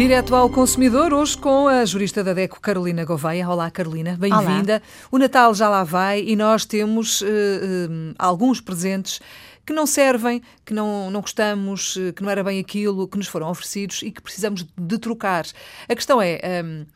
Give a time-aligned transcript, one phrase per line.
[0.00, 3.46] Direto ao consumidor, hoje com a jurista da DECO, Carolina Gouveia.
[3.46, 4.80] Olá, Carolina, bem-vinda.
[5.12, 9.20] O Natal já lá vai e nós temos uh, uh, alguns presentes
[9.66, 13.26] que não servem, que não, não gostamos, eh, que não era bem aquilo que nos
[13.26, 15.44] foram oferecidos e que precisamos de trocar.
[15.86, 16.40] A questão é.
[16.64, 16.86] Um,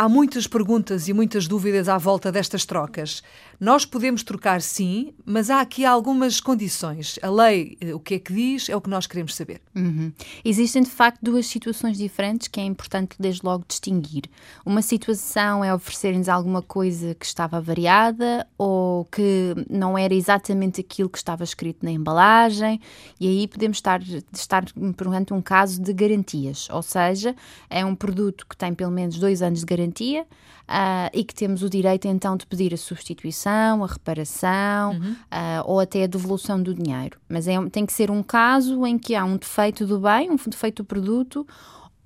[0.00, 3.22] Há muitas perguntas e muitas dúvidas à volta destas trocas.
[3.60, 7.18] Nós podemos trocar sim, mas há aqui algumas condições.
[7.20, 9.60] A lei, eh, o que é que diz, é o que nós queremos saber.
[9.76, 10.10] Uhum.
[10.42, 14.22] Existem, de facto, duas situações diferentes que é importante, desde logo, distinguir.
[14.64, 21.10] Uma situação é oferecer-nos alguma coisa que estava variada ou que não era exatamente aquilo
[21.10, 22.80] que estava escrito na embalagem,
[23.20, 24.00] e aí podemos estar,
[24.32, 24.64] estar
[24.96, 27.36] perante um caso de garantias, ou seja,
[27.68, 31.34] é um produto que tem pelo menos dois anos de garantia garantia uh, e que
[31.34, 35.12] temos o direito então de pedir a substituição, a reparação uhum.
[35.12, 37.18] uh, ou até a devolução do dinheiro.
[37.28, 40.36] Mas é, tem que ser um caso em que há um defeito do bem, um
[40.36, 41.46] defeito do produto,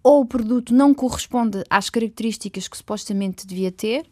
[0.02, 4.06] ou o produto não corresponde às características que supostamente devia ter.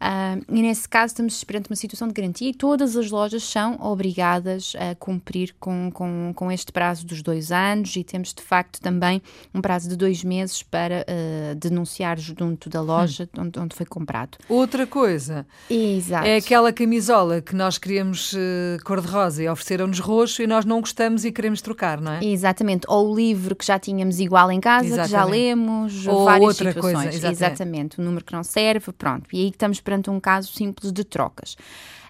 [0.00, 3.76] Uh, e nesse caso estamos perante uma situação de garantia e todas as lojas são
[3.80, 8.80] obrigadas a cumprir com, com, com este prazo dos dois anos e temos de facto
[8.80, 9.20] também
[9.52, 13.42] um prazo de dois meses para uh, denunciar junto da loja hum.
[13.42, 14.38] onde, onde, foi comprado.
[14.48, 16.26] Outra coisa Exato.
[16.26, 18.38] é aquela camisola que nós queríamos uh,
[18.84, 22.24] cor-de-rosa e ofereceram-nos roxo e nós não gostamos e queremos trocar, não é?
[22.24, 22.86] Exatamente.
[22.88, 25.08] Ou o livro que já tínhamos igual em casa, Exatamente.
[25.08, 26.94] que já lemos, Ou várias outra situações.
[26.94, 27.28] Coisa.
[27.28, 27.58] Exatamente.
[27.58, 28.00] Exatamente.
[28.00, 29.28] O número que não serve, pronto.
[29.32, 31.56] E aí estamos perante um caso simples de trocas.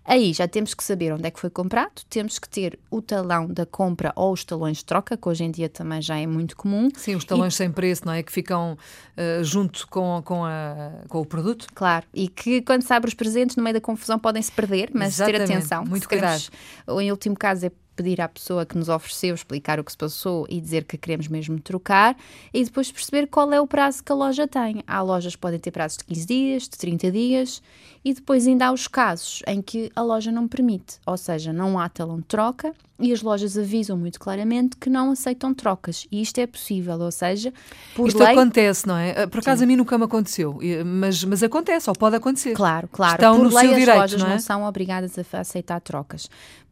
[0.05, 3.47] Aí já temos que saber onde é que foi comprado, temos que ter o talão
[3.47, 6.57] da compra ou os talões de troca, que hoje em dia também já é muito
[6.57, 6.89] comum.
[6.97, 7.57] Sim, os talões e...
[7.59, 8.23] sem preço, não é?
[8.23, 11.67] Que ficam uh, junto com, com, a, com o produto.
[11.73, 14.91] Claro, e que quando se abre os presentes, no meio da confusão, podem se perder,
[14.93, 15.47] mas Exatamente.
[15.47, 15.85] ter atenção.
[15.85, 16.43] Muito cuidado.
[16.87, 19.99] Queremos, em último caso, é pedir à pessoa que nos ofereceu explicar o que se
[19.99, 22.17] passou e dizer que queremos mesmo trocar
[22.55, 24.85] e depois perceber qual é o prazo que a loja tem.
[24.87, 27.61] Há lojas que podem ter prazos de 15 dias, de 30 dias
[28.05, 31.77] e depois ainda há os casos em que a loja não permite, ou seja, não
[31.77, 36.07] há talão de troca e as lojas avisam muito claramente que não aceitam trocas.
[36.11, 37.53] E isto é possível, ou seja,
[37.95, 38.33] por isto lei...
[38.33, 39.27] acontece, não é?
[39.27, 39.65] Por acaso Sim.
[39.65, 42.55] a mim nunca me aconteceu, mas, mas acontece, ou pode acontecer.
[42.55, 43.15] Claro, claro.
[43.15, 44.33] Estão por no lei, seu as direito, lojas não, é?
[44.33, 46.29] não são obrigadas a aceitar trocas.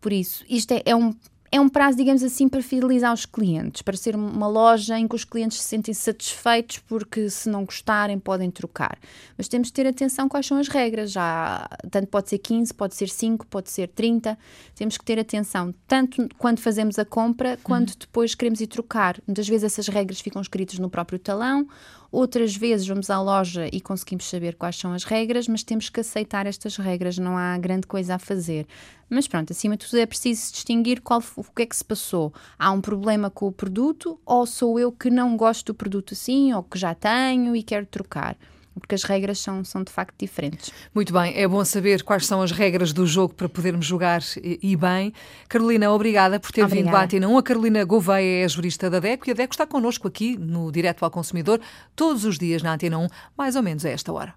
[0.06, 1.12] Por isso, isto é, é um
[1.56, 5.14] é um prazo, digamos assim, para fidelizar os clientes, para ser uma loja em que
[5.14, 8.98] os clientes se sentem satisfeitos porque se não gostarem podem trocar.
[9.36, 11.12] Mas temos de ter atenção quais são as regras.
[11.12, 14.38] Já, tanto pode ser 15, pode ser 5, pode ser 30.
[14.74, 17.96] Temos que ter atenção tanto quando fazemos a compra quanto uhum.
[18.00, 19.18] depois queremos ir trocar.
[19.26, 21.66] Muitas vezes essas regras ficam escritas no próprio talão,
[22.10, 26.00] outras vezes vamos à loja e conseguimos saber quais são as regras, mas temos que
[26.00, 28.66] aceitar estas regras, não há grande coisa a fazer.
[29.08, 32.32] Mas pronto, acima de tudo é preciso distinguir qual, o que é que se passou.
[32.58, 36.52] Há um problema com o produto ou sou eu que não gosto do produto assim
[36.52, 38.36] ou que já tenho e quero trocar?
[38.80, 40.72] porque as regras são, são de facto diferentes.
[40.94, 44.58] Muito bem, é bom saber quais são as regras do jogo para podermos jogar e,
[44.62, 45.12] e bem.
[45.48, 46.84] Carolina, obrigada por ter obrigada.
[46.84, 47.38] vindo à Antena 1.
[47.38, 51.04] A Carolina Gouveia é jurista da DECO e a DECO está connosco aqui no Direto
[51.04, 51.60] ao Consumidor
[51.94, 54.34] todos os dias na Antena 1, mais ou menos a esta hora.